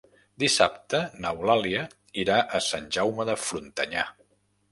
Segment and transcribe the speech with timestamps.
[0.43, 1.83] Dissabte n'Eulàlia
[2.23, 4.07] irà a Sant Jaume de Frontanyà.